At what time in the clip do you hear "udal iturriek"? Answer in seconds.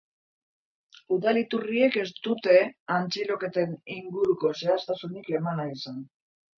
1.15-1.99